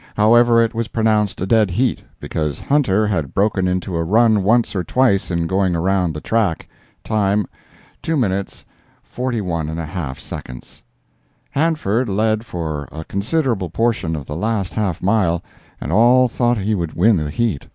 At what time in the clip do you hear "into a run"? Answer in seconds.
3.67-4.41